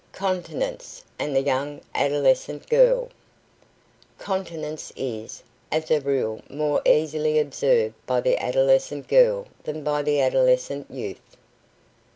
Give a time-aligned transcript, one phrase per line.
[0.13, 3.11] CONTINENCE AND THE YOUNG ADOLESCENT GIRL
[4.17, 10.19] Continence is, as a rule more easily observed by the adolescent girl than by the
[10.19, 11.37] adolescent youth.